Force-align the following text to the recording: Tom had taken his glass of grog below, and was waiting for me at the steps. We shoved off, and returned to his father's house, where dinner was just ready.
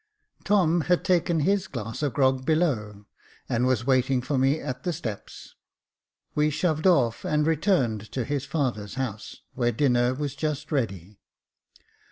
Tom 0.43 0.81
had 0.89 1.05
taken 1.05 1.41
his 1.41 1.67
glass 1.67 2.01
of 2.01 2.15
grog 2.15 2.43
below, 2.43 3.05
and 3.47 3.67
was 3.67 3.85
waiting 3.85 4.19
for 4.19 4.35
me 4.35 4.59
at 4.59 4.81
the 4.81 4.91
steps. 4.91 5.53
We 6.33 6.49
shoved 6.49 6.87
off, 6.87 7.23
and 7.23 7.45
returned 7.45 8.11
to 8.13 8.25
his 8.25 8.43
father's 8.43 8.95
house, 8.95 9.41
where 9.53 9.71
dinner 9.71 10.15
was 10.15 10.33
just 10.35 10.71
ready. 10.71 11.19